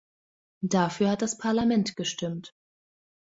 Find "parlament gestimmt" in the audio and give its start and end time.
1.37-2.55